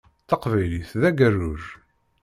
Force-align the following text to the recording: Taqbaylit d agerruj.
Taqbaylit 0.27 0.89
d 1.01 1.03
agerruj. 1.09 1.63